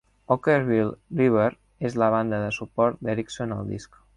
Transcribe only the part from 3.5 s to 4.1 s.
al disc.